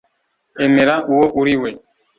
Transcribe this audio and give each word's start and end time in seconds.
emera 0.65 0.95
uwo 1.11 1.25
uri 1.39 1.55
we. 1.61 1.71